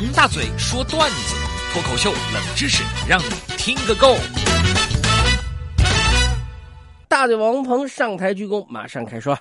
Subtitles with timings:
[0.00, 1.34] 王大嘴说段子，
[1.72, 4.14] 脱口秀冷知识，让你听个够。
[7.08, 9.36] 大嘴王鹏上台鞠躬，马上开说。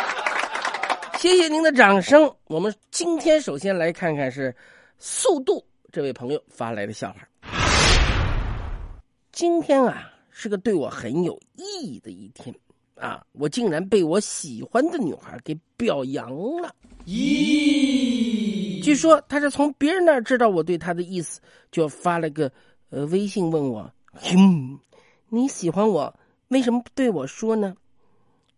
[1.18, 2.30] 谢谢您的掌声。
[2.48, 4.54] 我们今天首先来看看是
[4.98, 7.26] 速度这位朋友发来的笑话。
[9.32, 12.54] 今天啊是个对我很有意义的一天
[12.94, 16.30] 啊，我竟然被我喜欢的女孩给表扬
[16.60, 16.74] 了。
[17.06, 18.15] 咦？
[18.86, 21.40] 据说他是从别人那儿知道我对他的意思，
[21.72, 22.52] 就发了个
[22.90, 23.92] 呃微信问我
[24.30, 24.78] ：“嗯，
[25.28, 26.14] 你喜欢我，
[26.50, 27.74] 为什么不对我说呢？”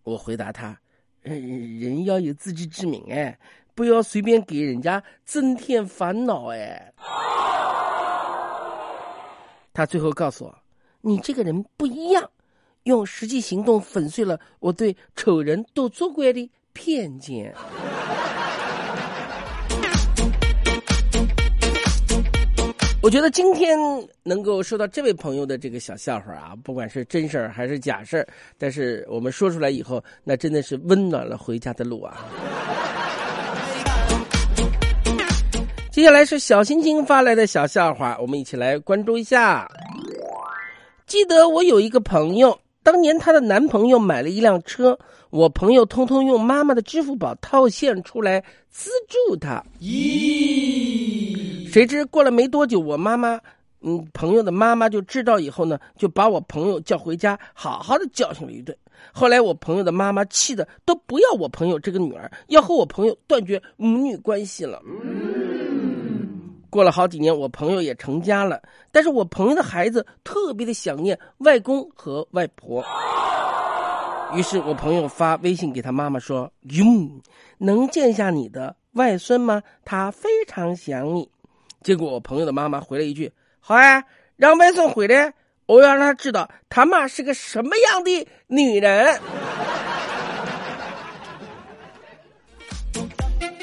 [0.04, 0.78] 我回答他
[1.24, 3.38] ：“人要有自知之明，哎，
[3.74, 6.92] 不要随便给人家增添烦恼，哎。”
[9.72, 10.54] 他最后告诉我。
[11.00, 12.30] 你这个人不一样，
[12.82, 17.54] 用实际行动粉碎了我对丑人都作怪的偏见。
[23.00, 23.78] 我觉得今天
[24.24, 28.26] 能够收到这位朋友的这个小笑话啊，不管是真事儿还是假事儿，
[28.58, 32.18] 但是我们说出来以后，那真的是温暖了回家的路啊。
[35.92, 39.70] 接下来是小星星发来的小笑话，我们一起来关注一下。
[41.06, 49.62] 记得我有一个朋友，当年她的男朋友买了一辆车，我朋友通通用妈妈的支付宝套现出来资助她。
[49.78, 51.70] 咦？
[51.70, 53.38] 谁知过了没多久，我妈妈，
[53.82, 58.74] 嗯，朋友的妈妈就知道以后呢，就把我朋友叫回家，好好的教训了一顿。
[59.12, 64.80] 后来我朋友的妈妈气的都不要我朋友这个女儿，要和我朋友断绝母女关系了。
[66.70, 68.60] 过了好几年，我朋友也成家了，
[68.92, 72.84] 但是我朋友的孩子特别的想念外公和外婆，
[74.34, 76.84] 于是我朋友发微信给他妈妈说：“哟，
[77.56, 79.62] 能见下你的外孙吗？
[79.84, 81.30] 他非常想你。”
[81.82, 84.04] 结果我朋友的妈妈回了一句：“好啊，
[84.36, 85.32] 让外孙回来，
[85.64, 89.18] 我要让他知道他妈是个什么样的女人。”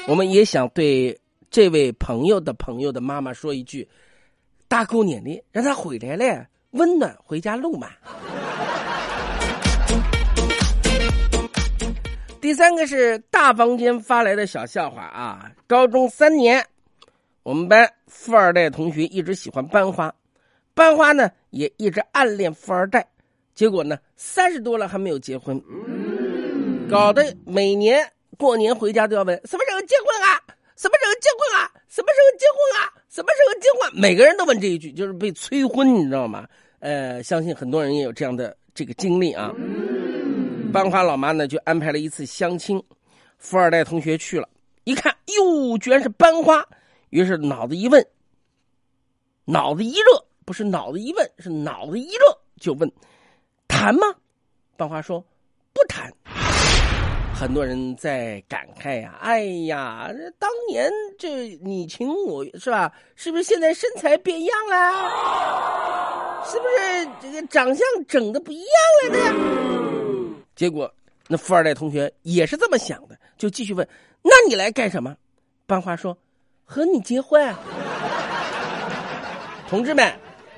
[0.08, 1.16] 我们也想对。
[1.56, 3.88] 这位朋友的朋友的妈妈说一句
[4.68, 7.88] ：“大过年的，让他回来了，温暖回家路嘛。
[12.42, 15.50] ”第三个是大房间发来的小笑话啊！
[15.66, 16.62] 高中三年，
[17.42, 20.14] 我们班富二代同学一直喜欢班花，
[20.74, 23.08] 班花呢也一直暗恋富二代，
[23.54, 25.58] 结果呢三十多了还没有结婚，
[26.90, 28.06] 搞得每年
[28.36, 30.42] 过年回家都要问什么时候结婚啊？
[30.76, 31.72] 什么时候结婚啊？
[31.88, 32.92] 什么时候结婚啊？
[33.08, 34.00] 什么时候结婚？
[34.00, 36.46] 每个人都问这一句，就是被催婚，你知道吗？
[36.80, 39.50] 呃，相信很多人也有这样的这个经历啊。
[40.72, 42.82] 班花老妈呢，就安排了一次相亲，
[43.38, 44.46] 富二代同学去了，
[44.84, 46.62] 一看，哟，居然是班花，
[47.08, 48.06] 于是脑子一问，
[49.46, 52.92] 脑子一热，不是脑子一问，是脑子一热，就问，
[53.66, 54.02] 谈吗？
[54.76, 55.24] 班花说，
[57.38, 62.90] 很多人在感慨呀，哎呀，这当年这你情我是吧？
[63.14, 66.42] 是不是现在身材变样了？
[66.46, 68.66] 是不是这个长相整的不一样
[69.02, 70.34] 了呢？
[70.54, 70.90] 结果
[71.28, 73.86] 那富二代同学也是这么想的，就继续问
[74.24, 75.14] ：“那你来干什么？”
[75.66, 76.16] 班花说
[76.64, 77.58] ：“和你结婚。”啊
[79.68, 80.10] 同志们，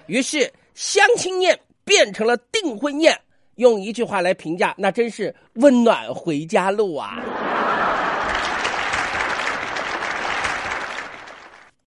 [0.06, 3.20] 于是相亲宴变成了订婚宴。
[3.58, 7.18] 用一句话来评价，那真是温暖回家路啊！